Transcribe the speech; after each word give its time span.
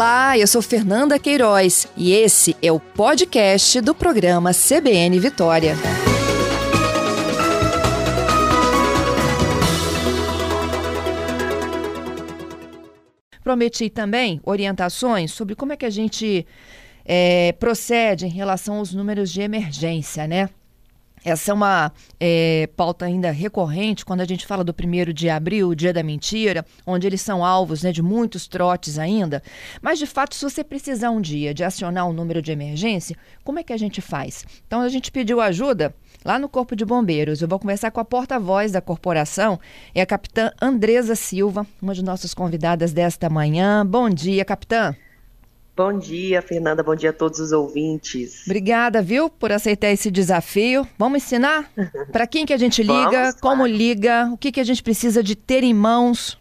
Olá, 0.00 0.38
eu 0.38 0.46
sou 0.46 0.62
Fernanda 0.62 1.18
Queiroz 1.18 1.86
e 1.94 2.14
esse 2.14 2.56
é 2.62 2.72
o 2.72 2.80
podcast 2.80 3.82
do 3.82 3.94
programa 3.94 4.50
CBN 4.54 5.20
Vitória. 5.20 5.74
Prometi 13.44 13.90
também 13.90 14.40
orientações 14.42 15.32
sobre 15.32 15.54
como 15.54 15.74
é 15.74 15.76
que 15.76 15.84
a 15.84 15.90
gente 15.90 16.46
é, 17.04 17.52
procede 17.60 18.24
em 18.24 18.30
relação 18.30 18.76
aos 18.76 18.94
números 18.94 19.30
de 19.30 19.42
emergência, 19.42 20.26
né? 20.26 20.48
Essa 21.24 21.50
é 21.50 21.54
uma 21.54 21.92
é, 22.18 22.68
pauta 22.76 23.04
ainda 23.04 23.30
recorrente 23.30 24.04
quando 24.04 24.20
a 24.22 24.24
gente 24.24 24.46
fala 24.46 24.64
do 24.64 24.72
primeiro 24.72 25.12
de 25.12 25.28
abril, 25.28 25.68
o 25.68 25.76
dia 25.76 25.92
da 25.92 26.02
mentira, 26.02 26.64
onde 26.86 27.06
eles 27.06 27.20
são 27.20 27.44
alvos 27.44 27.82
né, 27.82 27.92
de 27.92 28.02
muitos 28.02 28.46
trotes 28.46 28.98
ainda. 28.98 29.42
Mas, 29.82 29.98
de 29.98 30.06
fato, 30.06 30.34
se 30.34 30.42
você 30.42 30.64
precisar 30.64 31.10
um 31.10 31.20
dia 31.20 31.52
de 31.52 31.62
acionar 31.62 32.08
um 32.08 32.12
número 32.12 32.40
de 32.40 32.52
emergência, 32.52 33.16
como 33.44 33.58
é 33.58 33.62
que 33.62 33.72
a 33.72 33.76
gente 33.76 34.00
faz? 34.00 34.44
Então, 34.66 34.80
a 34.80 34.88
gente 34.88 35.12
pediu 35.12 35.40
ajuda 35.40 35.94
lá 36.24 36.38
no 36.38 36.48
Corpo 36.48 36.74
de 36.74 36.84
Bombeiros. 36.84 37.42
Eu 37.42 37.48
vou 37.48 37.58
conversar 37.58 37.90
com 37.90 38.00
a 38.00 38.04
porta-voz 38.04 38.72
da 38.72 38.80
corporação, 38.80 39.58
é 39.94 40.00
a 40.00 40.06
capitã 40.06 40.50
Andresa 40.60 41.14
Silva, 41.14 41.66
uma 41.80 41.94
de 41.94 42.02
nossas 42.02 42.32
convidadas 42.32 42.92
desta 42.92 43.28
manhã. 43.28 43.84
Bom 43.86 44.08
dia, 44.08 44.44
capitã. 44.44 44.94
Bom 45.80 45.98
dia, 45.98 46.42
Fernanda. 46.42 46.82
Bom 46.82 46.94
dia 46.94 47.08
a 47.08 47.12
todos 47.12 47.40
os 47.40 47.52
ouvintes. 47.52 48.42
Obrigada, 48.44 49.00
viu, 49.00 49.30
por 49.30 49.50
aceitar 49.50 49.88
esse 49.88 50.10
desafio. 50.10 50.86
Vamos 50.98 51.24
ensinar 51.24 51.72
para 52.12 52.26
quem 52.26 52.44
que 52.44 52.52
a 52.52 52.58
gente 52.58 52.82
liga, 52.82 53.10
Vamos, 53.10 53.40
como 53.40 53.62
claro. 53.62 53.72
liga, 53.72 54.30
o 54.30 54.36
que, 54.36 54.52
que 54.52 54.60
a 54.60 54.64
gente 54.64 54.82
precisa 54.82 55.22
de 55.22 55.34
ter 55.34 55.64
em 55.64 55.72
mãos. 55.72 56.38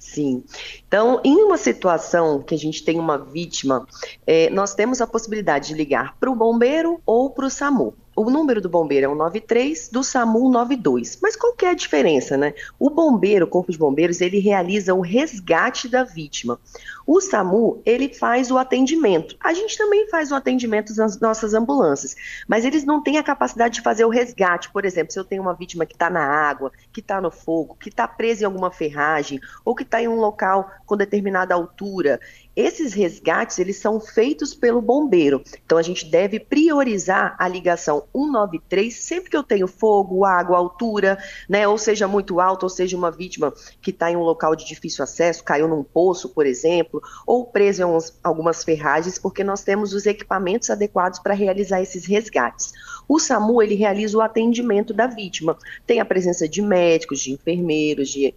Sim. 0.00 0.42
Então, 0.84 1.20
em 1.24 1.44
uma 1.44 1.56
situação 1.56 2.42
que 2.42 2.56
a 2.56 2.58
gente 2.58 2.82
tem 2.82 2.98
uma 2.98 3.16
vítima, 3.16 3.86
é, 4.26 4.50
nós 4.50 4.74
temos 4.74 5.00
a 5.00 5.06
possibilidade 5.06 5.68
de 5.68 5.74
ligar 5.74 6.16
para 6.18 6.28
o 6.28 6.34
bombeiro 6.34 7.00
ou 7.06 7.30
para 7.30 7.46
o 7.46 7.50
SAMU 7.50 7.94
o 8.14 8.30
número 8.30 8.60
do 8.60 8.68
bombeiro 8.68 9.06
é 9.06 9.08
o 9.08 9.14
93, 9.14 9.88
do 9.88 10.04
SAMU 10.04 10.50
92. 10.50 11.18
Mas 11.22 11.36
qual 11.36 11.54
que 11.54 11.64
é 11.64 11.70
a 11.70 11.74
diferença, 11.74 12.36
né? 12.36 12.54
O 12.78 12.90
bombeiro, 12.90 13.46
o 13.46 13.48
Corpo 13.48 13.72
de 13.72 13.78
Bombeiros, 13.78 14.20
ele 14.20 14.38
realiza 14.38 14.94
o 14.94 15.00
resgate 15.00 15.88
da 15.88 16.04
vítima. 16.04 16.58
O 17.06 17.20
SAMU, 17.20 17.80
ele 17.84 18.12
faz 18.12 18.50
o 18.50 18.58
atendimento. 18.58 19.36
A 19.40 19.52
gente 19.52 19.76
também 19.76 20.08
faz 20.08 20.30
o 20.30 20.34
atendimento 20.34 20.94
nas 20.94 21.18
nossas 21.18 21.54
ambulâncias, 21.54 22.14
mas 22.46 22.64
eles 22.64 22.84
não 22.84 23.02
têm 23.02 23.18
a 23.18 23.22
capacidade 23.22 23.74
de 23.74 23.80
fazer 23.80 24.04
o 24.04 24.08
resgate. 24.08 24.70
Por 24.70 24.84
exemplo, 24.84 25.12
se 25.12 25.18
eu 25.18 25.24
tenho 25.24 25.42
uma 25.42 25.54
vítima 25.54 25.86
que 25.86 25.94
está 25.94 26.08
na 26.08 26.24
água, 26.24 26.70
que 26.92 27.00
está 27.00 27.20
no 27.20 27.30
fogo, 27.30 27.76
que 27.80 27.88
está 27.88 28.06
presa 28.06 28.42
em 28.42 28.46
alguma 28.46 28.70
ferragem, 28.70 29.40
ou 29.64 29.74
que 29.74 29.82
está 29.82 30.00
em 30.00 30.08
um 30.08 30.16
local 30.16 30.70
com 30.86 30.96
determinada 30.96 31.54
altura, 31.54 32.20
esses 32.54 32.92
resgates, 32.92 33.58
eles 33.58 33.78
são 33.78 33.98
feitos 33.98 34.54
pelo 34.54 34.80
bombeiro. 34.80 35.42
Então 35.64 35.78
a 35.78 35.82
gente 35.82 36.04
deve 36.06 36.38
priorizar 36.38 37.34
a 37.38 37.48
ligação 37.48 38.04
193 38.12 38.94
sempre 38.94 39.30
que 39.30 39.36
eu 39.36 39.42
tenho 39.42 39.66
fogo, 39.66 40.24
água, 40.24 40.58
altura, 40.58 41.18
né, 41.48 41.66
ou 41.66 41.78
seja 41.78 42.06
muito 42.06 42.40
alto, 42.40 42.64
ou 42.64 42.68
seja 42.68 42.96
uma 42.96 43.10
vítima 43.10 43.52
que 43.80 43.90
está 43.90 44.10
em 44.10 44.16
um 44.16 44.22
local 44.22 44.54
de 44.54 44.66
difícil 44.66 45.02
acesso, 45.02 45.44
caiu 45.44 45.66
num 45.66 45.82
poço, 45.82 46.28
por 46.28 46.46
exemplo, 46.46 47.00
ou 47.26 47.46
preso 47.46 47.82
em 47.82 47.98
algumas 48.22 48.62
ferragens, 48.62 49.18
porque 49.18 49.42
nós 49.42 49.62
temos 49.62 49.94
os 49.94 50.06
equipamentos 50.06 50.70
adequados 50.70 51.18
para 51.18 51.34
realizar 51.34 51.80
esses 51.80 52.04
resgates. 52.06 52.72
O 53.08 53.18
SAMU 53.18 53.62
ele 53.62 53.74
realiza 53.74 54.16
o 54.16 54.20
atendimento 54.20 54.94
da 54.94 55.06
vítima. 55.06 55.56
Tem 55.86 56.00
a 56.00 56.04
presença 56.04 56.48
de 56.48 56.62
médicos, 56.62 57.20
de 57.20 57.32
enfermeiros, 57.32 58.08
de 58.08 58.34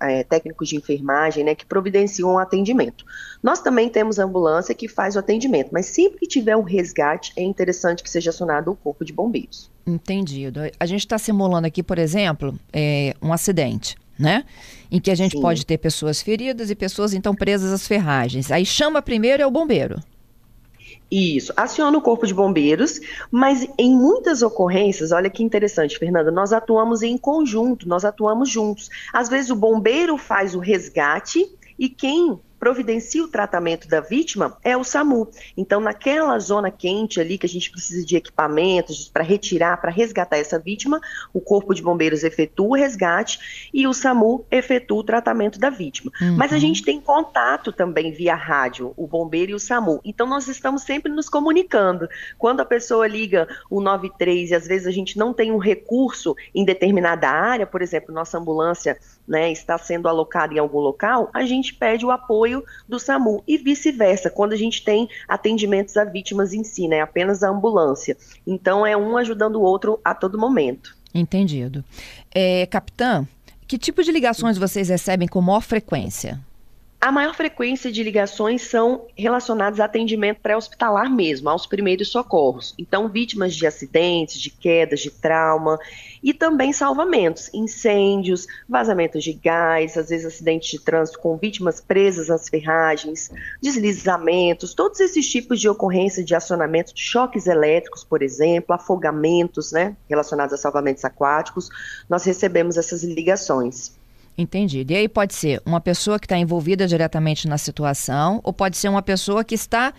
é, 0.00 0.24
técnicos 0.24 0.68
de 0.68 0.76
enfermagem, 0.76 1.44
né, 1.44 1.54
que 1.54 1.66
providenciam 1.66 2.34
o 2.34 2.38
atendimento. 2.38 3.04
Nós 3.42 3.60
também 3.60 3.88
temos 3.88 4.18
ambulância 4.18 4.74
que 4.74 4.88
faz 4.88 5.16
o 5.16 5.18
atendimento, 5.18 5.70
mas 5.72 5.86
sempre 5.86 6.18
que 6.20 6.26
tiver 6.26 6.56
um 6.56 6.62
resgate, 6.62 7.32
é 7.36 7.42
interessante 7.42 8.02
que 8.02 8.10
seja 8.10 8.30
acionado 8.30 8.70
o 8.70 8.76
corpo 8.76 9.04
de 9.04 9.12
bombeiros. 9.12 9.70
Entendido. 9.86 10.60
A 10.80 10.86
gente 10.86 11.00
está 11.00 11.18
simulando 11.18 11.66
aqui, 11.66 11.82
por 11.82 11.98
exemplo, 11.98 12.58
é, 12.72 13.14
um 13.22 13.32
acidente. 13.32 13.96
Né? 14.18 14.44
Em 14.90 14.98
que 14.98 15.10
a 15.10 15.14
gente 15.14 15.32
Sim. 15.32 15.42
pode 15.42 15.66
ter 15.66 15.76
pessoas 15.76 16.22
feridas 16.22 16.70
e 16.70 16.74
pessoas 16.74 17.12
então 17.12 17.34
presas 17.34 17.70
às 17.70 17.86
ferragens. 17.86 18.50
Aí 18.50 18.64
chama 18.64 19.02
primeiro 19.02 19.42
é 19.42 19.46
o 19.46 19.50
bombeiro. 19.50 20.02
Isso, 21.10 21.52
aciona 21.56 21.96
o 21.96 22.02
corpo 22.02 22.26
de 22.26 22.34
bombeiros, 22.34 23.00
mas 23.30 23.68
em 23.78 23.96
muitas 23.96 24.42
ocorrências, 24.42 25.12
olha 25.12 25.30
que 25.30 25.42
interessante, 25.42 25.98
Fernanda, 25.98 26.32
nós 26.32 26.52
atuamos 26.52 27.02
em 27.02 27.16
conjunto, 27.16 27.88
nós 27.88 28.04
atuamos 28.04 28.48
juntos. 28.48 28.90
Às 29.12 29.28
vezes 29.28 29.50
o 29.50 29.56
bombeiro 29.56 30.18
faz 30.18 30.54
o 30.54 30.58
resgate 30.58 31.48
e 31.78 31.88
quem 31.88 32.40
providencia 32.58 33.22
o 33.22 33.28
tratamento 33.28 33.88
da 33.88 34.00
vítima 34.00 34.56
é 34.62 34.76
o 34.76 34.84
SAMU. 34.84 35.28
Então, 35.56 35.80
naquela 35.80 36.38
zona 36.38 36.70
quente 36.70 37.20
ali 37.20 37.38
que 37.38 37.46
a 37.46 37.48
gente 37.48 37.70
precisa 37.70 38.04
de 38.04 38.16
equipamentos 38.16 39.08
para 39.08 39.22
retirar, 39.22 39.80
para 39.80 39.90
resgatar 39.90 40.38
essa 40.38 40.58
vítima, 40.58 41.00
o 41.32 41.40
Corpo 41.40 41.74
de 41.74 41.82
Bombeiros 41.82 42.24
efetua 42.24 42.66
o 42.66 42.74
resgate 42.74 43.68
e 43.72 43.86
o 43.86 43.92
SAMU 43.92 44.46
efetua 44.50 44.98
o 44.98 45.04
tratamento 45.04 45.58
da 45.58 45.70
vítima. 45.70 46.10
Uhum. 46.20 46.36
Mas 46.36 46.52
a 46.52 46.58
gente 46.58 46.82
tem 46.82 47.00
contato 47.00 47.72
também 47.72 48.12
via 48.12 48.34
rádio, 48.34 48.92
o 48.96 49.06
bombeiro 49.06 49.52
e 49.52 49.54
o 49.54 49.60
SAMU. 49.60 50.00
Então, 50.04 50.26
nós 50.26 50.48
estamos 50.48 50.82
sempre 50.82 51.12
nos 51.12 51.28
comunicando. 51.28 52.08
Quando 52.38 52.60
a 52.60 52.64
pessoa 52.64 53.06
liga 53.06 53.46
o 53.70 53.80
93 53.80 54.50
e 54.50 54.54
às 54.54 54.66
vezes 54.66 54.86
a 54.86 54.90
gente 54.90 55.18
não 55.18 55.32
tem 55.32 55.52
um 55.52 55.58
recurso 55.58 56.34
em 56.54 56.64
determinada 56.64 57.28
área, 57.28 57.66
por 57.66 57.82
exemplo, 57.82 58.14
nossa 58.14 58.38
ambulância 58.38 58.98
né, 59.26 59.50
está 59.50 59.76
sendo 59.76 60.08
alocada 60.08 60.54
em 60.54 60.58
algum 60.58 60.78
local, 60.78 61.30
a 61.34 61.44
gente 61.44 61.74
pede 61.74 62.06
o 62.06 62.10
apoio 62.10 62.45
do 62.88 62.98
SAMU 62.98 63.42
e 63.46 63.58
vice-versa, 63.58 64.30
quando 64.30 64.52
a 64.52 64.56
gente 64.56 64.84
tem 64.84 65.08
atendimentos 65.28 65.96
a 65.96 66.04
vítimas 66.04 66.52
em 66.52 66.62
si, 66.64 66.88
né, 66.88 67.00
apenas 67.00 67.42
a 67.42 67.48
ambulância. 67.48 68.16
Então 68.46 68.86
é 68.86 68.96
um 68.96 69.16
ajudando 69.16 69.56
o 69.56 69.62
outro 69.62 70.00
a 70.04 70.14
todo 70.14 70.38
momento. 70.38 70.96
Entendido. 71.14 71.84
É, 72.34 72.66
capitã, 72.66 73.26
que 73.66 73.78
tipo 73.78 74.02
de 74.02 74.12
ligações 74.12 74.58
vocês 74.58 74.88
recebem 74.88 75.26
com 75.26 75.40
maior 75.40 75.62
frequência? 75.62 76.40
A 77.06 77.12
maior 77.12 77.36
frequência 77.36 77.92
de 77.92 78.02
ligações 78.02 78.62
são 78.62 79.06
relacionadas 79.16 79.78
a 79.78 79.84
atendimento 79.84 80.40
pré-hospitalar 80.40 81.08
mesmo, 81.08 81.48
aos 81.48 81.64
primeiros 81.64 82.08
socorros. 82.08 82.74
Então, 82.76 83.08
vítimas 83.08 83.54
de 83.54 83.64
acidentes, 83.64 84.40
de 84.40 84.50
quedas, 84.50 84.98
de 84.98 85.12
trauma 85.12 85.78
e 86.20 86.34
também 86.34 86.72
salvamentos, 86.72 87.48
incêndios, 87.54 88.48
vazamentos 88.68 89.22
de 89.22 89.34
gás, 89.34 89.96
às 89.96 90.08
vezes 90.08 90.26
acidentes 90.26 90.68
de 90.68 90.80
trânsito 90.80 91.20
com 91.20 91.36
vítimas 91.36 91.80
presas 91.80 92.26
nas 92.26 92.48
ferragens, 92.48 93.30
deslizamentos, 93.62 94.74
todos 94.74 94.98
esses 94.98 95.30
tipos 95.30 95.60
de 95.60 95.68
ocorrência 95.68 96.24
de 96.24 96.34
acionamento 96.34 96.90
choques 96.96 97.46
elétricos, 97.46 98.02
por 98.02 98.20
exemplo, 98.20 98.74
afogamentos, 98.74 99.70
né, 99.70 99.96
relacionados 100.10 100.54
a 100.54 100.56
salvamentos 100.56 101.04
aquáticos, 101.04 101.68
nós 102.10 102.24
recebemos 102.24 102.76
essas 102.76 103.04
ligações. 103.04 103.94
Entendido. 104.38 104.92
E 104.92 104.96
aí 104.96 105.08
pode 105.08 105.34
ser 105.34 105.62
uma 105.64 105.80
pessoa 105.80 106.18
que 106.18 106.26
está 106.26 106.36
envolvida 106.36 106.86
diretamente 106.86 107.48
na 107.48 107.56
situação, 107.56 108.40
ou 108.44 108.52
pode 108.52 108.76
ser 108.76 108.88
uma 108.88 109.02
pessoa 109.02 109.42
que 109.42 109.54
está 109.54 109.94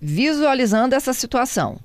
visualizando 0.00 0.94
essa 0.94 1.12
situação. 1.12 1.78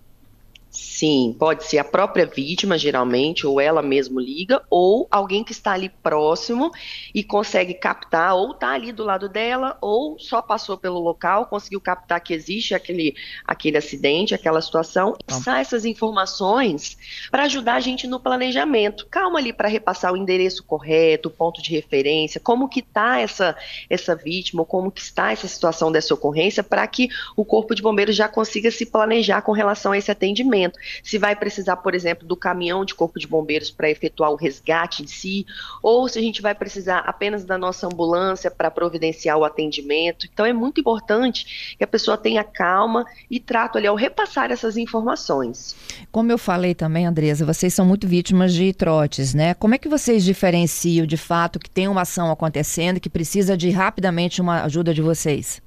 Sim, 0.74 1.36
pode 1.38 1.66
ser 1.66 1.78
a 1.78 1.84
própria 1.84 2.26
vítima, 2.26 2.80
geralmente, 2.80 3.46
ou 3.46 3.62
ela 3.62 3.84
mesmo 3.84 4.20
liga, 4.20 4.60
ou 4.72 5.08
alguém 5.12 5.44
que 5.44 5.52
está 5.52 5.74
ali 5.74 5.88
próximo 5.88 6.72
e 7.14 7.24
consegue 7.24 7.76
captar, 7.76 8.34
ou 8.34 8.54
está 8.54 8.70
ali 8.70 8.92
do 8.92 9.04
lado 9.04 9.30
dela, 9.30 9.78
ou 9.80 10.18
só 10.18 10.42
passou 10.42 10.76
pelo 10.76 11.00
local, 11.00 11.46
conseguiu 11.46 11.80
captar 11.80 12.20
que 12.22 12.34
existe 12.34 12.74
aquele, 12.74 13.16
aquele 13.46 13.78
acidente, 13.78 14.34
aquela 14.34 14.60
situação, 14.64 15.16
e 15.20 15.24
passar 15.24 15.62
essas 15.62 15.86
informações 15.86 16.98
para 17.30 17.44
ajudar 17.44 17.76
a 17.76 17.80
gente 17.80 18.08
no 18.08 18.20
planejamento. 18.20 19.06
Calma 19.12 19.38
ali 19.38 19.54
para 19.54 19.70
repassar 19.70 20.12
o 20.12 20.18
endereço 20.18 20.64
correto, 20.64 21.30
o 21.30 21.32
ponto 21.32 21.62
de 21.62 21.70
referência, 21.70 22.42
como 22.42 22.68
que 22.68 22.80
está 22.80 23.20
essa, 23.20 23.56
essa 23.88 24.16
vítima, 24.16 24.64
ou 24.64 24.66
como 24.66 24.90
que 24.90 25.02
está 25.02 25.32
essa 25.32 25.48
situação 25.48 25.92
dessa 25.92 26.16
ocorrência, 26.16 26.64
para 26.64 26.88
que 26.88 27.10
o 27.38 27.46
Corpo 27.46 27.76
de 27.76 27.82
Bombeiros 27.84 28.16
já 28.16 28.28
consiga 28.28 28.72
se 28.72 28.88
planejar 28.88 29.44
com 29.44 29.52
relação 29.52 29.92
a 29.92 29.98
esse 30.00 30.10
atendimento 30.10 30.63
se 31.04 31.18
vai 31.18 31.36
precisar, 31.36 31.78
por 31.78 31.96
exemplo, 31.96 32.28
do 32.28 32.36
caminhão 32.36 32.86
de 32.86 32.94
corpo 32.94 33.20
de 33.20 33.28
bombeiros 33.28 33.72
para 33.72 33.90
efetuar 33.90 34.32
o 34.32 34.36
resgate 34.36 35.04
em 35.04 35.08
si, 35.08 35.46
ou 35.82 36.08
se 36.08 36.20
a 36.20 36.22
gente 36.22 36.42
vai 36.42 36.54
precisar 36.54 37.00
apenas 37.00 37.44
da 37.44 37.58
nossa 37.58 37.88
ambulância 37.88 38.52
para 38.52 38.70
providenciar 38.70 39.38
o 39.38 39.44
atendimento. 39.44 40.28
Então 40.32 40.46
é 40.46 40.54
muito 40.54 40.80
importante 40.80 41.76
que 41.78 41.84
a 41.84 41.88
pessoa 41.88 42.18
tenha 42.18 42.44
calma 42.44 43.06
e 43.30 43.40
trato 43.40 43.78
ali 43.78 43.88
ao 43.88 43.96
repassar 43.96 44.52
essas 44.52 44.78
informações. 44.78 45.76
Como 46.12 46.32
eu 46.32 46.38
falei 46.38 46.76
também, 46.76 47.06
Andresa, 47.06 47.46
vocês 47.46 47.74
são 47.74 47.86
muito 47.86 48.08
vítimas 48.08 48.54
de 48.54 48.74
trotes, 48.74 49.34
né? 49.34 49.54
Como 49.54 49.76
é 49.76 49.78
que 49.78 49.90
vocês 49.90 50.24
diferenciam 50.24 51.06
de 51.06 51.18
fato 51.18 51.60
que 51.60 51.70
tem 51.70 51.88
uma 51.88 52.02
ação 52.02 52.32
acontecendo 52.32 53.00
que 53.00 53.10
precisa 53.10 53.58
de 53.58 53.70
rapidamente 53.70 54.42
uma 54.42 54.64
ajuda 54.64 54.94
de 54.94 55.02
vocês? 55.02 55.62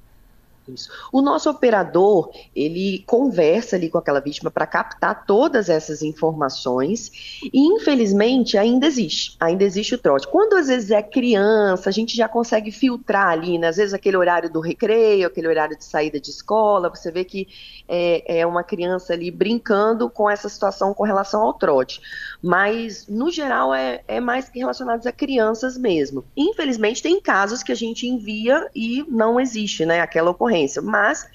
Isso. 0.67 0.89
O 1.11 1.21
nosso 1.21 1.49
operador, 1.49 2.31
ele 2.55 3.03
conversa 3.07 3.75
ali 3.75 3.89
com 3.89 3.97
aquela 3.97 4.19
vítima 4.19 4.51
para 4.51 4.67
captar 4.67 5.25
todas 5.25 5.69
essas 5.69 6.01
informações 6.01 7.39
e, 7.41 7.59
infelizmente, 7.59 8.57
ainda 8.57 8.85
existe, 8.85 9.35
ainda 9.39 9.63
existe 9.63 9.95
o 9.95 9.97
trote. 9.97 10.27
Quando 10.27 10.55
às 10.55 10.67
vezes 10.67 10.91
é 10.91 11.01
criança, 11.01 11.89
a 11.89 11.93
gente 11.93 12.15
já 12.15 12.27
consegue 12.27 12.71
filtrar 12.71 13.29
ali, 13.29 13.57
né? 13.57 13.67
às 13.67 13.77
vezes 13.77 13.93
aquele 13.93 14.17
horário 14.17 14.49
do 14.49 14.59
recreio, 14.59 15.27
aquele 15.27 15.47
horário 15.47 15.77
de 15.77 15.85
saída 15.85 16.19
de 16.19 16.29
escola, 16.29 16.89
você 16.89 17.11
vê 17.11 17.23
que 17.23 17.47
é, 17.87 18.39
é 18.39 18.45
uma 18.45 18.63
criança 18.63 19.13
ali 19.13 19.31
brincando 19.31 20.09
com 20.09 20.29
essa 20.29 20.49
situação 20.49 20.93
com 20.93 21.03
relação 21.03 21.41
ao 21.41 21.53
trote. 21.53 22.01
Mas, 22.41 23.07
no 23.07 23.31
geral, 23.31 23.73
é, 23.73 24.01
é 24.07 24.19
mais 24.19 24.49
relacionado 24.53 25.05
a 25.05 25.11
crianças 25.11 25.77
mesmo. 25.77 26.25
Infelizmente, 26.35 27.01
tem 27.01 27.19
casos 27.21 27.63
que 27.63 27.71
a 27.71 27.75
gente 27.75 28.07
envia 28.07 28.69
e 28.75 29.05
não 29.07 29.39
existe, 29.39 29.85
né, 29.85 30.01
aquela 30.01 30.31
ocorrência. 30.31 30.56
Mas 30.81 31.27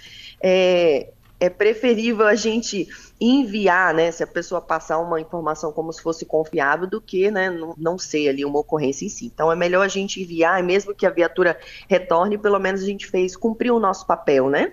é, 0.43 1.13
é 1.39 1.51
preferível 1.51 2.27
a 2.27 2.35
gente 2.35 2.89
enviar, 3.21 3.95
né, 3.95 4.11
se 4.11 4.23
a 4.23 4.27
pessoa 4.27 4.61
passar 4.61 4.99
uma 4.99 5.21
informação 5.21 5.73
como 5.73 5.93
se 5.93 6.03
fosse 6.03 6.25
confiável, 6.25 6.89
do 6.89 7.01
que, 7.01 7.31
né, 7.31 7.51
não, 7.51 7.75
não 7.77 7.99
ser 7.99 8.29
ali 8.29 8.45
uma 8.45 8.59
ocorrência 8.59 9.07
em 9.07 9.09
si. 9.09 9.27
Então 9.27 9.51
é 9.51 9.57
melhor 9.57 9.85
a 9.85 9.89
gente 9.89 10.21
enviar, 10.21 10.63
mesmo 10.63 10.95
que 10.95 11.07
a 11.07 11.11
viatura 11.11 11.59
retorne, 11.89 12.37
pelo 12.39 12.59
menos 12.59 12.83
a 12.83 12.87
gente 12.87 13.07
fez, 13.07 13.37
cumpriu 13.37 13.77
o 13.77 13.81
nosso 13.81 14.07
papel, 14.07 14.49
né? 14.51 14.73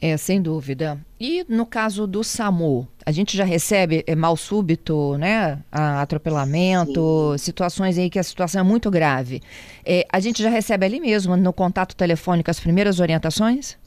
É, 0.00 0.16
sem 0.16 0.42
dúvida. 0.42 0.98
E 1.18 1.44
no 1.48 1.64
caso 1.64 2.06
do 2.06 2.22
SAMU, 2.22 2.86
a 3.04 3.10
gente 3.10 3.36
já 3.36 3.44
recebe 3.44 4.04
é, 4.06 4.14
mal 4.14 4.36
súbito, 4.36 5.16
né? 5.16 5.58
Atropelamento, 5.72 7.32
Sim. 7.32 7.38
situações 7.38 7.96
aí 7.96 8.10
que 8.10 8.18
a 8.18 8.22
situação 8.22 8.60
é 8.60 8.64
muito 8.64 8.90
grave. 8.90 9.40
É, 9.84 10.06
a 10.12 10.20
gente 10.20 10.42
já 10.42 10.50
recebe 10.50 10.84
ali 10.84 11.00
mesmo, 11.00 11.36
no 11.36 11.52
contato 11.52 11.96
telefônico, 11.96 12.50
as 12.50 12.60
primeiras 12.60 13.00
orientações? 13.00 13.78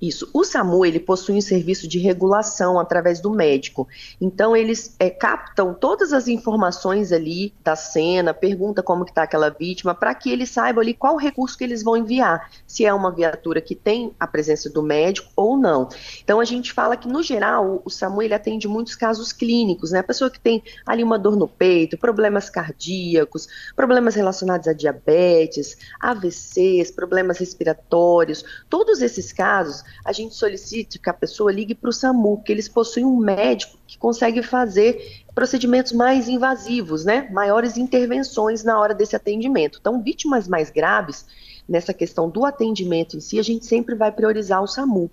Isso. 0.00 0.28
O 0.32 0.44
SAMU 0.44 0.84
ele 0.84 1.00
possui 1.00 1.36
um 1.36 1.40
serviço 1.40 1.88
de 1.88 1.98
regulação 1.98 2.78
através 2.78 3.20
do 3.20 3.30
médico. 3.30 3.88
Então 4.20 4.56
eles 4.56 4.94
é, 4.98 5.08
captam 5.08 5.72
todas 5.74 6.12
as 6.12 6.28
informações 6.28 7.12
ali 7.12 7.52
da 7.64 7.74
cena, 7.74 8.34
pergunta 8.34 8.82
como 8.82 9.04
que 9.04 9.10
está 9.10 9.22
aquela 9.22 9.48
vítima, 9.48 9.94
para 9.94 10.14
que 10.14 10.30
eles 10.30 10.50
saibam 10.50 10.82
ali 10.82 10.92
qual 10.92 11.16
recurso 11.16 11.56
que 11.56 11.64
eles 11.64 11.82
vão 11.82 11.96
enviar, 11.96 12.50
se 12.66 12.84
é 12.84 12.92
uma 12.92 13.10
viatura 13.10 13.60
que 13.60 13.74
tem 13.74 14.12
a 14.18 14.26
presença 14.26 14.68
do 14.68 14.82
médico 14.82 15.30
ou 15.34 15.56
não. 15.56 15.88
Então 16.22 16.40
a 16.40 16.44
gente 16.44 16.72
fala 16.72 16.96
que 16.96 17.08
no 17.08 17.22
geral 17.22 17.80
o 17.84 17.90
SAMU 17.90 18.22
ele 18.22 18.34
atende 18.34 18.68
muitos 18.68 18.94
casos 18.94 19.32
clínicos, 19.32 19.92
né? 19.92 20.00
A 20.00 20.04
pessoa 20.04 20.30
que 20.30 20.40
tem 20.40 20.62
ali 20.84 21.02
uma 21.02 21.18
dor 21.18 21.36
no 21.36 21.48
peito, 21.48 21.96
problemas 21.96 22.50
cardíacos, 22.50 23.48
problemas 23.74 24.14
relacionados 24.14 24.68
a 24.68 24.72
diabetes, 24.72 25.76
AVCs, 26.00 26.90
problemas 26.90 27.38
respiratórios, 27.38 28.44
todos 28.68 29.00
esses 29.00 29.32
casos 29.32 29.85
a 30.04 30.12
gente 30.12 30.34
solicita 30.34 30.98
que 30.98 31.10
a 31.10 31.14
pessoa 31.14 31.52
ligue 31.52 31.74
para 31.74 31.90
o 31.90 31.92
SAMU, 31.92 32.42
que 32.42 32.52
eles 32.52 32.68
possuem 32.68 33.04
um 33.04 33.16
médico 33.16 33.78
que 33.86 33.98
consegue 33.98 34.42
fazer 34.42 35.24
procedimentos 35.34 35.92
mais 35.92 36.28
invasivos, 36.28 37.04
né? 37.04 37.28
Maiores 37.30 37.76
intervenções 37.76 38.64
na 38.64 38.78
hora 38.78 38.94
desse 38.94 39.14
atendimento. 39.14 39.78
Então, 39.80 40.02
vítimas 40.02 40.48
mais 40.48 40.70
graves, 40.70 41.26
nessa 41.68 41.92
questão 41.92 42.28
do 42.28 42.44
atendimento 42.44 43.16
em 43.16 43.20
si, 43.20 43.38
a 43.38 43.42
gente 43.42 43.66
sempre 43.66 43.94
vai 43.94 44.10
priorizar 44.12 44.62
o 44.62 44.66
SAMU. 44.66 45.10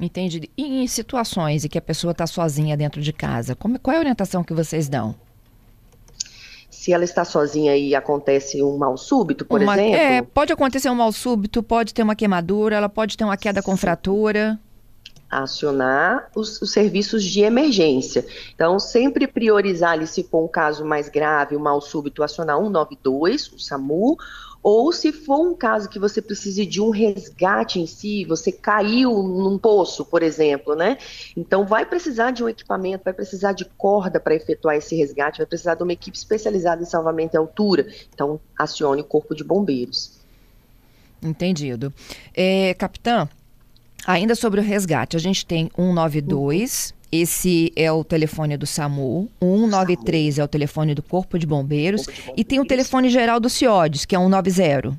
Entendi. 0.00 0.50
E 0.56 0.82
em 0.82 0.86
situações 0.86 1.64
em 1.64 1.68
que 1.68 1.78
a 1.78 1.82
pessoa 1.82 2.12
está 2.12 2.26
sozinha 2.26 2.76
dentro 2.76 3.00
de 3.00 3.12
casa, 3.12 3.54
como, 3.54 3.78
qual 3.78 3.94
é 3.94 3.96
a 3.98 4.00
orientação 4.00 4.42
que 4.42 4.54
vocês 4.54 4.88
dão? 4.88 5.14
Se 6.82 6.92
ela 6.92 7.04
está 7.04 7.24
sozinha 7.24 7.76
e 7.76 7.94
acontece 7.94 8.60
um 8.60 8.76
mal 8.76 8.96
súbito, 8.96 9.44
por 9.44 9.62
uma, 9.62 9.74
exemplo. 9.74 9.94
É, 9.94 10.20
pode 10.20 10.52
acontecer 10.52 10.90
um 10.90 10.96
mal 10.96 11.12
súbito, 11.12 11.62
pode 11.62 11.94
ter 11.94 12.02
uma 12.02 12.16
queimadura, 12.16 12.74
ela 12.74 12.88
pode 12.88 13.16
ter 13.16 13.22
uma 13.22 13.36
queda 13.36 13.62
com 13.62 13.76
fratura. 13.76 14.58
Acionar 15.30 16.28
os, 16.34 16.60
os, 16.60 16.72
serviços 16.72 17.22
de 17.22 17.42
emergência. 17.42 18.26
Então, 18.52 18.80
sempre 18.80 19.28
priorizar 19.28 19.92
ali, 19.92 20.08
se 20.08 20.24
for 20.24 20.44
um 20.44 20.48
caso 20.48 20.84
mais 20.84 21.08
grave, 21.08 21.54
um 21.54 21.60
mal 21.60 21.80
súbito, 21.80 22.20
acionar 22.20 22.56
192, 22.56 23.52
o 23.52 23.60
SAMU, 23.60 24.16
ou 24.62 24.92
se 24.92 25.10
for 25.10 25.40
um 25.40 25.54
caso 25.54 25.88
que 25.88 25.98
você 25.98 26.22
precise 26.22 26.64
de 26.64 26.80
um 26.80 26.90
resgate 26.90 27.80
em 27.80 27.86
si, 27.86 28.24
você 28.24 28.52
caiu 28.52 29.22
num 29.22 29.58
poço, 29.58 30.04
por 30.04 30.22
exemplo, 30.22 30.76
né? 30.76 30.98
Então 31.36 31.66
vai 31.66 31.84
precisar 31.84 32.30
de 32.30 32.44
um 32.44 32.48
equipamento, 32.48 33.02
vai 33.04 33.12
precisar 33.12 33.52
de 33.52 33.64
corda 33.64 34.20
para 34.20 34.34
efetuar 34.34 34.76
esse 34.76 34.94
resgate, 34.94 35.38
vai 35.38 35.46
precisar 35.46 35.74
de 35.74 35.82
uma 35.82 35.92
equipe 35.92 36.16
especializada 36.16 36.80
em 36.80 36.86
salvamento 36.86 37.34
em 37.34 37.38
altura. 37.38 37.88
Então 38.14 38.38
acione 38.56 39.00
o 39.00 39.04
corpo 39.04 39.34
de 39.34 39.42
bombeiros. 39.42 40.12
Entendido. 41.20 41.92
É, 42.32 42.74
capitã, 42.74 43.28
ainda 44.06 44.36
sobre 44.36 44.60
o 44.60 44.62
resgate, 44.62 45.16
a 45.16 45.20
gente 45.20 45.44
tem 45.44 45.70
192. 45.76 46.94
Uhum 46.96 47.01
esse 47.12 47.70
é 47.76 47.92
o 47.92 48.02
telefone 48.02 48.56
do 48.56 48.66
SAMU, 48.66 49.28
o 49.38 49.56
193 49.68 50.38
é 50.38 50.44
o 50.44 50.48
telefone 50.48 50.94
do 50.94 51.02
Corpo 51.02 51.38
de 51.38 51.46
Bombeiros, 51.46 52.06
Corpo 52.06 52.12
de 52.12 52.20
Bombeiros. 52.22 52.40
e 52.40 52.44
tem 52.44 52.58
o 52.58 52.64
telefone 52.64 53.10
geral 53.10 53.38
do 53.38 53.50
CIODES, 53.50 54.06
que 54.06 54.16
é 54.16 54.18
190. 54.18 54.98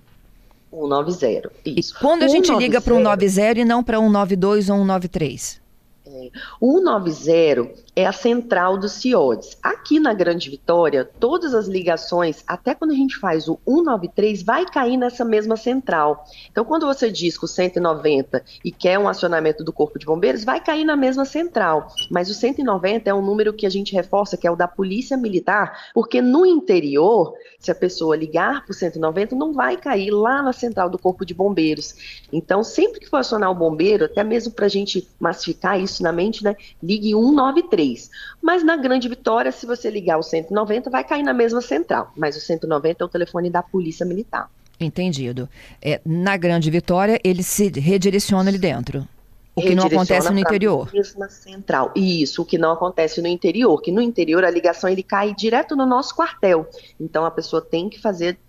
190, 0.71 1.51
isso. 1.65 1.95
E 1.95 1.99
quando 1.99 2.21
a 2.21 2.27
gente 2.27 2.47
190... 2.47 2.63
liga 2.63 2.81
para 2.81 2.93
o 2.93 2.97
190 2.97 3.59
e 3.59 3.65
não 3.65 3.83
para 3.83 3.97
192 3.97 4.69
ou 4.69 4.77
193? 4.77 5.61
É, 6.05 6.29
o 6.61 6.77
190 6.77 7.71
é 7.95 8.05
a 8.05 8.11
central 8.11 8.77
do 8.77 8.89
CIODES. 8.89 9.57
Aqui 9.61 9.99
na 9.99 10.13
Grande 10.13 10.49
Vitória, 10.49 11.05
todas 11.19 11.53
as 11.53 11.67
ligações, 11.67 12.43
até 12.47 12.73
quando 12.73 12.91
a 12.91 12.95
gente 12.95 13.17
faz 13.17 13.47
o 13.47 13.59
193, 13.67 14.41
vai 14.41 14.65
cair 14.65 14.97
nessa 14.97 15.23
mesma 15.23 15.55
central. 15.55 16.25
Então, 16.51 16.65
quando 16.65 16.87
você 16.87 17.11
diz 17.11 17.37
que 17.37 17.45
o 17.45 17.47
190 17.47 18.43
e 18.65 18.71
quer 18.71 18.97
um 18.97 19.07
acionamento 19.07 19.63
do 19.63 19.71
Corpo 19.71 19.99
de 19.99 20.05
Bombeiros, 20.05 20.43
vai 20.43 20.59
cair 20.59 20.83
na 20.83 20.95
mesma 20.95 21.23
central. 21.23 21.87
Mas 22.09 22.29
o 22.29 22.33
190 22.33 23.09
é 23.09 23.13
um 23.13 23.21
número 23.21 23.53
que 23.53 23.65
a 23.65 23.69
gente 23.69 23.93
reforça, 23.93 24.37
que 24.37 24.47
é 24.47 24.51
o 24.51 24.55
da 24.55 24.67
Polícia 24.67 25.15
Militar, 25.15 25.91
porque 25.93 26.21
no 26.21 26.45
interior, 26.45 27.33
se 27.59 27.69
a 27.69 27.75
pessoa 27.75 28.15
ligar 28.15 28.63
para 28.63 28.71
o 28.71 28.75
190, 28.75 29.35
não 29.35 29.53
vai 29.53 29.77
cair 29.77 30.09
lá 30.09 30.41
na 30.41 30.53
central 30.53 30.89
do 30.89 30.97
Corpo 30.97 31.25
de 31.25 31.33
Bombeiros. 31.33 32.23
Então, 32.31 32.63
sempre 32.63 32.99
que 32.99 33.09
for 33.09 33.17
acionar 33.17 33.51
o 33.51 33.55
bombeiro, 33.55 34.05
até 34.05 34.23
mesmo 34.23 34.51
para 34.51 34.65
a 34.65 34.69
gente 34.69 35.07
massificar 35.19 35.79
isso 35.79 36.01
na 36.01 36.11
mente, 36.11 36.43
né, 36.43 36.55
ligue 36.81 37.13
193. 37.13 37.82
3. 37.83 38.09
Mas 38.41 38.63
na 38.63 38.77
Grande 38.77 39.07
Vitória, 39.07 39.51
se 39.51 39.65
você 39.65 39.89
ligar 39.89 40.17
o 40.17 40.23
190, 40.23 40.89
vai 40.89 41.03
cair 41.03 41.23
na 41.23 41.33
mesma 41.33 41.61
central. 41.61 42.11
Mas 42.15 42.35
o 42.35 42.39
190 42.39 43.03
é 43.03 43.05
o 43.05 43.09
telefone 43.09 43.49
da 43.49 43.61
Polícia 43.61 44.05
Militar. 44.05 44.49
Entendido. 44.79 45.49
É, 45.81 46.01
na 46.05 46.37
Grande 46.37 46.69
Vitória, 46.71 47.19
ele 47.23 47.43
se 47.43 47.67
redireciona 47.69 48.49
ali 48.49 48.57
dentro. 48.57 49.07
O 49.55 49.61
que 49.61 49.75
não 49.75 49.85
acontece 49.85 50.31
no 50.31 50.39
interior. 50.39 50.89
Mesma 50.91 51.29
central. 51.29 51.91
Isso, 51.95 52.41
o 52.41 52.45
que 52.45 52.57
não 52.57 52.71
acontece 52.71 53.21
no 53.21 53.27
interior, 53.27 53.79
que 53.81 53.91
no 53.91 54.01
interior 54.01 54.43
a 54.43 54.49
ligação 54.49 54.89
ele 54.89 55.03
cai 55.03 55.35
direto 55.35 55.75
no 55.75 55.85
nosso 55.85 56.15
quartel. 56.15 56.67
Então 56.99 57.23
a 57.23 57.29
pessoa 57.29 57.61
tem 57.61 57.87
que 57.87 58.01
fazer 58.01 58.39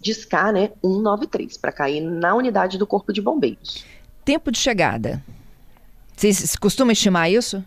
discar, 0.00 0.50
né, 0.52 0.70
193 0.80 1.58
para 1.58 1.70
cair 1.70 2.00
na 2.00 2.34
unidade 2.34 2.78
do 2.78 2.86
Corpo 2.86 3.12
de 3.12 3.20
Bombeiros. 3.20 3.84
Tempo 4.24 4.50
de 4.50 4.58
chegada. 4.58 5.22
Vocês 6.16 6.56
costumam 6.56 6.92
estimar 6.92 7.30
isso? 7.30 7.62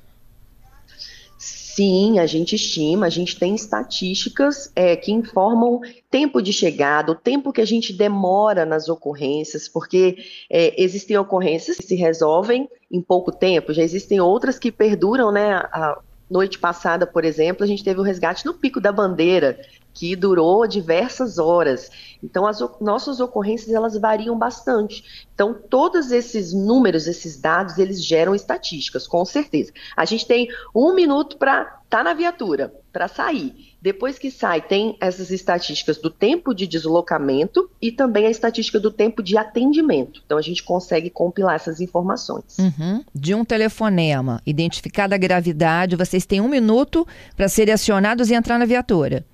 Sim, 1.74 2.20
a 2.20 2.26
gente 2.26 2.56
estima, 2.56 3.06
a 3.06 3.10
gente 3.10 3.40
tem 3.40 3.56
estatísticas 3.56 4.70
é, 4.76 4.94
que 4.94 5.10
informam 5.10 5.80
tempo 6.10 6.42
de 6.42 6.52
chegada, 6.52 7.14
o 7.14 7.16
tempo 7.16 7.54
que 7.54 7.62
a 7.62 7.66
gente 7.66 7.94
demora 7.94 8.66
nas 8.66 8.90
ocorrências, 8.90 9.70
porque 9.70 10.18
é, 10.50 10.82
existem 10.82 11.18
ocorrências 11.18 11.78
que 11.78 11.86
se 11.86 11.96
resolvem 11.96 12.68
em 12.92 13.02
pouco 13.02 13.32
tempo, 13.32 13.74
já 13.74 13.82
existem 13.82 14.20
outras 14.20 14.60
que 14.60 14.70
perduram, 14.70 15.32
né? 15.32 15.54
A 15.54 15.98
noite 16.30 16.60
passada, 16.60 17.08
por 17.08 17.24
exemplo, 17.24 17.64
a 17.64 17.68
gente 17.68 17.86
teve 17.86 18.02
o 18.02 18.04
resgate 18.04 18.46
no 18.46 18.54
Pico 18.54 18.82
da 18.82 18.92
Bandeira, 18.92 19.58
que 19.94 20.16
durou 20.16 20.66
diversas 20.68 21.38
horas. 21.38 21.90
Então, 22.24 22.46
as 22.46 22.60
nossas 22.80 23.20
ocorrências 23.20 23.74
elas 23.74 23.98
variam 23.98 24.38
bastante. 24.38 25.28
Então, 25.34 25.54
todos 25.54 26.12
esses 26.12 26.54
números, 26.54 27.08
esses 27.08 27.38
dados, 27.40 27.78
eles 27.78 28.04
geram 28.04 28.36
estatísticas, 28.36 29.08
com 29.08 29.26
certeza. 29.26 29.72
A 29.98 30.06
gente 30.06 30.26
tem 30.26 30.48
um 30.74 30.94
minuto 30.94 31.38
para 31.38 31.62
estar 31.64 31.80
tá 31.90 32.04
na 32.04 32.14
viatura, 32.14 32.74
para 32.94 33.08
sair. 33.08 33.72
Depois 33.82 34.20
que 34.20 34.30
sai, 34.30 34.62
tem 34.62 34.96
essas 35.02 35.32
estatísticas 35.32 35.98
do 35.98 36.12
tempo 36.12 36.54
de 36.54 36.68
deslocamento 36.68 37.70
e 37.82 37.92
também 37.92 38.28
a 38.28 38.30
estatística 38.30 38.80
do 38.80 38.92
tempo 38.92 39.24
de 39.24 39.36
atendimento. 39.36 40.22
Então, 40.24 40.38
a 40.38 40.42
gente 40.42 40.62
consegue 40.62 41.10
compilar 41.10 41.56
essas 41.56 41.82
informações. 41.82 42.58
Uhum. 42.60 43.04
De 43.14 43.34
um 43.34 43.44
telefonema, 43.44 44.42
identificada 44.46 45.16
a 45.16 45.18
gravidade, 45.18 45.96
vocês 45.96 46.26
têm 46.26 46.40
um 46.40 46.48
minuto 46.48 47.06
para 47.36 47.50
serem 47.50 47.74
acionados 47.74 48.30
e 48.30 48.36
entrar 48.36 48.60
na 48.60 48.66
viatura. 48.66 49.26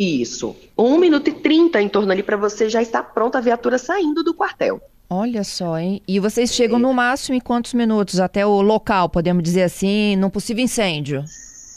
Isso. 0.00 0.56
Um 0.78 0.96
minuto 0.96 1.28
e 1.28 1.32
trinta 1.32 1.78
em 1.78 1.86
torno 1.86 2.10
ali 2.10 2.22
para 2.22 2.38
você 2.38 2.70
já 2.70 2.80
estar 2.80 3.02
pronta 3.02 3.36
a 3.36 3.40
viatura 3.42 3.76
saindo 3.76 4.24
do 4.24 4.32
quartel. 4.32 4.80
Olha 5.10 5.44
só, 5.44 5.76
hein? 5.76 6.00
E 6.08 6.18
vocês 6.18 6.54
chegam 6.54 6.78
no 6.78 6.94
máximo 6.94 7.36
em 7.36 7.40
quantos 7.40 7.74
minutos 7.74 8.18
até 8.18 8.46
o 8.46 8.62
local, 8.62 9.10
podemos 9.10 9.42
dizer 9.42 9.64
assim, 9.64 10.16
num 10.16 10.30
possível 10.30 10.64
incêndio? 10.64 11.22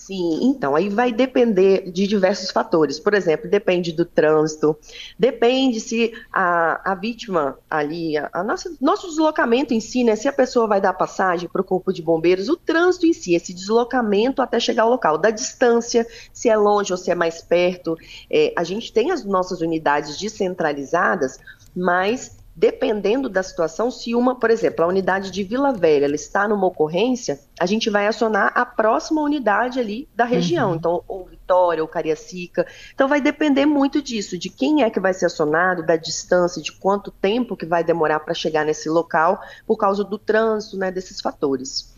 Sim, 0.06 0.40
então, 0.42 0.76
aí 0.76 0.90
vai 0.90 1.14
depender 1.14 1.90
de 1.90 2.06
diversos 2.06 2.52
fatores. 2.52 3.00
Por 3.00 3.14
exemplo, 3.14 3.50
depende 3.50 3.94
do 3.94 4.04
trânsito, 4.04 4.78
depende 5.18 5.80
se 5.80 6.12
a, 6.30 6.92
a 6.92 6.94
vítima 6.94 7.58
ali, 7.70 8.18
a, 8.18 8.30
a 8.34 8.44
nossa, 8.44 8.76
nosso 8.82 9.08
deslocamento 9.08 9.74
em 9.74 9.80
si, 9.80 10.04
né? 10.04 10.18
Se 10.18 10.28
a 10.28 10.34
pessoa 10.34 10.68
vai 10.68 10.82
dar 10.82 10.92
passagem 10.92 11.48
para 11.48 11.62
o 11.62 11.64
corpo 11.64 11.94
de 11.94 12.02
bombeiros, 12.02 12.50
o 12.50 12.58
trânsito 12.58 13.06
em 13.06 13.14
si, 13.14 13.34
esse 13.34 13.54
deslocamento 13.54 14.42
até 14.42 14.60
chegar 14.60 14.84
ao 14.84 14.90
local, 14.90 15.18
da 15.18 15.30
distância, 15.30 16.06
se 16.34 16.50
é 16.50 16.58
longe 16.58 16.92
ou 16.92 16.98
se 16.98 17.10
é 17.10 17.16
mais 17.16 17.42
perto. 17.42 17.96
É, 18.30 18.52
a 18.58 18.64
gente 18.66 18.92
tem 18.92 19.10
as 19.10 19.24
nossas 19.24 19.62
unidades 19.62 20.20
descentralizadas, 20.20 21.40
mas 21.74 22.43
dependendo 22.56 23.28
da 23.28 23.42
situação, 23.42 23.90
se 23.90 24.14
uma, 24.14 24.36
por 24.36 24.52
exemplo, 24.52 24.86
a 24.86 24.88
unidade 24.88 25.32
de 25.32 25.44
Vila 25.44 25.74
Velha 25.74 26.06
ela 26.06 26.16
está 26.16 26.48
numa 26.48 26.68
ocorrência, 26.68 27.40
a 27.60 27.66
gente 27.66 27.90
vai 27.90 28.06
acionar 28.06 28.52
a 28.56 28.66
próxima 28.66 29.22
unidade 29.22 29.80
ali 29.80 30.08
da 30.16 30.24
região, 30.24 30.70
uhum. 30.70 30.76
então 30.76 31.04
ou 31.08 31.26
Vitória 31.26 31.82
ou 31.82 31.88
Cariacica. 31.88 32.66
Então 32.94 33.08
vai 33.08 33.20
depender 33.20 33.66
muito 33.66 34.02
disso, 34.02 34.38
de 34.38 34.50
quem 34.50 34.84
é 34.84 34.90
que 34.90 35.00
vai 35.00 35.14
ser 35.14 35.26
acionado, 35.26 35.86
da 35.86 35.96
distância, 35.96 36.62
de 36.62 36.72
quanto 36.72 37.12
tempo 37.12 37.58
que 37.58 37.66
vai 37.66 37.84
demorar 37.84 38.20
para 38.20 38.34
chegar 38.34 38.66
nesse 38.66 38.88
local, 38.88 39.42
por 39.66 39.78
causa 39.78 40.04
do 40.04 40.18
trânsito, 40.18 40.78
né, 40.78 40.92
desses 40.92 41.20
fatores. 41.20 41.94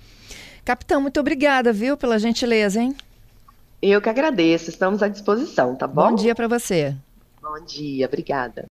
Capitão, 0.63 1.00
muito 1.01 1.19
obrigada, 1.19 1.71
viu, 1.71 1.95
pela 1.95 2.17
gentileza, 2.17 2.81
hein? 2.81 2.95
Eu 3.81 4.01
que 4.01 4.09
agradeço, 4.09 4.69
estamos 4.69 5.03
à 5.03 5.07
disposição, 5.07 5.75
tá 5.75 5.85
bom? 5.85 6.09
Bom 6.09 6.15
dia 6.15 6.33
para 6.33 6.47
você. 6.47 6.95
Bom 7.39 7.63
dia, 7.63 8.07
obrigada. 8.07 8.63